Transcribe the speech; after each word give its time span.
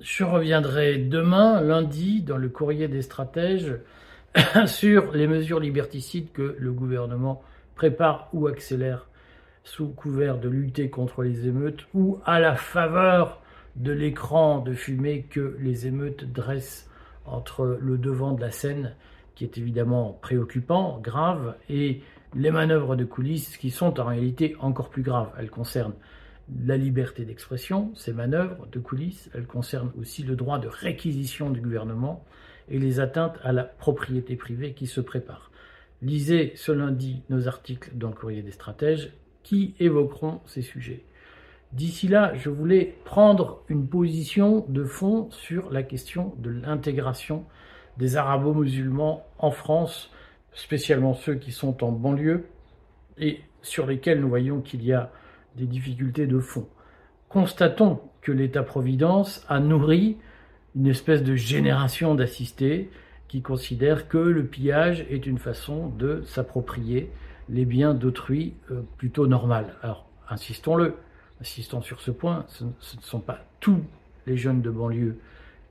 Je 0.00 0.22
reviendrai 0.22 0.96
demain, 0.98 1.60
lundi, 1.60 2.22
dans 2.22 2.36
le 2.36 2.48
courrier 2.48 2.86
des 2.86 3.02
stratèges, 3.02 3.74
sur 4.66 5.12
les 5.12 5.26
mesures 5.26 5.58
liberticides 5.58 6.30
que 6.30 6.54
le 6.56 6.72
gouvernement 6.72 7.42
prépare 7.74 8.28
ou 8.32 8.46
accélère 8.46 9.08
sous 9.64 9.88
couvert 9.88 10.38
de 10.38 10.48
lutter 10.48 10.88
contre 10.88 11.24
les 11.24 11.48
émeutes 11.48 11.86
ou 11.94 12.20
à 12.24 12.38
la 12.38 12.54
faveur 12.54 13.42
de 13.74 13.90
l'écran 13.90 14.60
de 14.60 14.72
fumée 14.72 15.26
que 15.28 15.56
les 15.60 15.88
émeutes 15.88 16.24
dressent 16.30 16.88
entre 17.26 17.78
le 17.80 17.98
devant 17.98 18.32
de 18.32 18.40
la 18.40 18.52
scène, 18.52 18.94
qui 19.34 19.44
est 19.44 19.58
évidemment 19.58 20.16
préoccupant, 20.22 21.00
grave, 21.02 21.56
et 21.68 22.02
les 22.36 22.50
manœuvres 22.52 22.94
de 22.94 23.04
coulisses 23.04 23.56
qui 23.56 23.70
sont 23.70 23.98
en 23.98 24.04
réalité 24.04 24.56
encore 24.60 24.90
plus 24.90 25.02
graves. 25.02 25.32
Elles 25.38 25.50
concernent 25.50 25.94
la 26.64 26.76
liberté 26.76 27.24
d'expression, 27.24 27.92
ces 27.94 28.12
manœuvres 28.12 28.66
de 28.72 28.78
coulisses, 28.78 29.30
elles 29.34 29.46
concernent 29.46 29.92
aussi 29.98 30.22
le 30.22 30.36
droit 30.36 30.58
de 30.58 30.68
réquisition 30.68 31.50
du 31.50 31.60
gouvernement 31.60 32.24
et 32.70 32.78
les 32.78 33.00
atteintes 33.00 33.38
à 33.42 33.52
la 33.52 33.64
propriété 33.64 34.36
privée 34.36 34.72
qui 34.72 34.86
se 34.86 35.00
préparent. 35.00 35.50
Lisez 36.00 36.52
ce 36.54 36.72
lundi 36.72 37.22
nos 37.28 37.48
articles 37.48 37.90
dans 37.94 38.08
le 38.08 38.14
courrier 38.14 38.42
des 38.42 38.52
stratèges 38.52 39.12
qui 39.42 39.74
évoqueront 39.80 40.40
ces 40.46 40.62
sujets. 40.62 41.04
D'ici 41.72 42.08
là, 42.08 42.32
je 42.34 42.48
voulais 42.48 42.96
prendre 43.04 43.62
une 43.68 43.86
position 43.86 44.64
de 44.68 44.84
fond 44.84 45.30
sur 45.30 45.70
la 45.70 45.82
question 45.82 46.34
de 46.38 46.50
l'intégration 46.50 47.44
des 47.98 48.16
arabo-musulmans 48.16 49.26
en 49.38 49.50
France, 49.50 50.10
spécialement 50.52 51.14
ceux 51.14 51.34
qui 51.34 51.52
sont 51.52 51.84
en 51.84 51.92
banlieue 51.92 52.46
et 53.18 53.40
sur 53.60 53.86
lesquels 53.86 54.20
nous 54.20 54.28
voyons 54.28 54.60
qu'il 54.60 54.84
y 54.84 54.92
a 54.92 55.10
des 55.58 55.66
difficultés 55.66 56.26
de 56.26 56.38
fond. 56.38 56.66
Constatons 57.28 58.00
que 58.22 58.32
l'État-providence 58.32 59.44
a 59.48 59.60
nourri 59.60 60.16
une 60.74 60.86
espèce 60.86 61.22
de 61.22 61.34
génération 61.34 62.14
d'assistés 62.14 62.90
qui 63.26 63.42
considèrent 63.42 64.08
que 64.08 64.18
le 64.18 64.46
pillage 64.46 65.04
est 65.10 65.26
une 65.26 65.38
façon 65.38 65.88
de 65.88 66.22
s'approprier 66.24 67.10
les 67.48 67.64
biens 67.64 67.94
d'autrui 67.94 68.54
euh, 68.70 68.82
plutôt 68.96 69.26
normal. 69.26 69.74
Alors, 69.82 70.06
insistons-le, 70.28 70.94
insistons 71.40 71.82
sur 71.82 72.00
ce 72.00 72.10
point, 72.10 72.44
ce, 72.48 72.64
ne 72.64 73.02
sont 73.02 73.20
pas 73.20 73.40
tous 73.60 73.82
les 74.26 74.36
jeunes 74.36 74.62
de 74.62 74.70
banlieue 74.70 75.18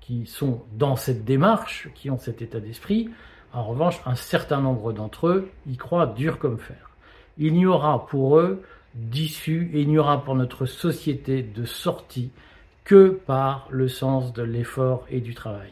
qui 0.00 0.26
sont 0.26 0.62
dans 0.72 0.96
cette 0.96 1.24
démarche, 1.24 1.88
qui 1.94 2.10
ont 2.10 2.18
cet 2.18 2.42
état 2.42 2.60
d'esprit. 2.60 3.10
En 3.52 3.64
revanche, 3.64 4.00
un 4.06 4.14
certain 4.14 4.60
nombre 4.60 4.92
d'entre 4.92 5.28
eux 5.28 5.50
y 5.66 5.76
croient 5.76 6.06
dur 6.06 6.38
comme 6.38 6.58
fer. 6.58 6.90
Il 7.38 7.54
n'y 7.54 7.66
aura 7.66 8.06
pour 8.06 8.38
eux 8.38 8.62
d'issue 8.96 9.70
et 9.74 9.82
il 9.82 9.88
n'y 9.88 9.98
aura 9.98 10.24
pour 10.24 10.34
notre 10.34 10.66
société 10.66 11.42
de 11.42 11.64
sortie 11.64 12.30
que 12.84 13.08
par 13.08 13.68
le 13.70 13.88
sens 13.88 14.32
de 14.32 14.42
l'effort 14.42 15.06
et 15.10 15.20
du 15.20 15.34
travail. 15.34 15.70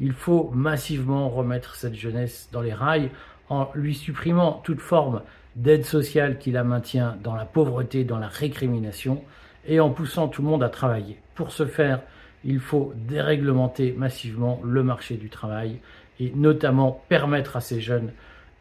Il 0.00 0.12
faut 0.12 0.50
massivement 0.54 1.28
remettre 1.28 1.74
cette 1.74 1.94
jeunesse 1.94 2.48
dans 2.52 2.60
les 2.60 2.72
rails 2.72 3.10
en 3.48 3.68
lui 3.74 3.94
supprimant 3.94 4.60
toute 4.64 4.80
forme 4.80 5.22
d'aide 5.56 5.84
sociale 5.84 6.38
qui 6.38 6.50
la 6.50 6.64
maintient 6.64 7.16
dans 7.22 7.34
la 7.34 7.44
pauvreté, 7.44 8.04
dans 8.04 8.18
la 8.18 8.28
récrimination, 8.28 9.22
et 9.66 9.80
en 9.80 9.90
poussant 9.90 10.28
tout 10.28 10.42
le 10.42 10.48
monde 10.48 10.62
à 10.62 10.68
travailler. 10.68 11.20
Pour 11.34 11.52
ce 11.52 11.66
faire, 11.66 12.00
il 12.44 12.58
faut 12.58 12.92
déréglementer 12.96 13.94
massivement 13.96 14.60
le 14.64 14.82
marché 14.82 15.16
du 15.16 15.28
travail 15.28 15.78
et 16.18 16.32
notamment 16.34 17.02
permettre 17.08 17.56
à 17.56 17.60
ces 17.60 17.80
jeunes 17.80 18.12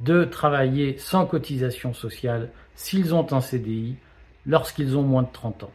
de 0.02 0.23
travailler 0.23 0.97
sans 0.97 1.25
cotisation 1.25 1.94
sociale 1.94 2.50
s'ils 2.75 3.14
ont 3.14 3.31
un 3.34 3.41
CDI 3.41 3.96
lorsqu'ils 4.46 4.97
ont 4.97 5.03
moins 5.03 5.24
de 5.24 5.31
30 5.31 5.63
ans. 5.63 5.72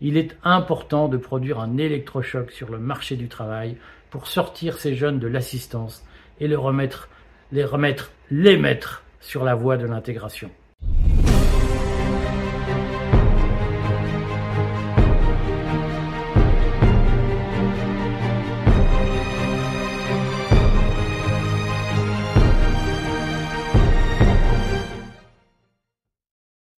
Il 0.00 0.16
est 0.16 0.36
important 0.44 1.08
de 1.08 1.16
produire 1.16 1.60
un 1.60 1.76
électrochoc 1.76 2.50
sur 2.50 2.70
le 2.70 2.78
marché 2.78 3.16
du 3.16 3.28
travail 3.28 3.76
pour 4.10 4.26
sortir 4.26 4.78
ces 4.78 4.94
jeunes 4.94 5.18
de 5.18 5.28
l'assistance 5.28 6.04
et 6.40 6.48
les 6.48 6.56
remettre, 6.56 7.08
les 7.52 7.64
remettre, 7.64 8.10
les 8.30 8.56
mettre 8.56 9.02
sur 9.20 9.44
la 9.44 9.54
voie 9.54 9.76
de 9.76 9.86
l'intégration. 9.86 10.50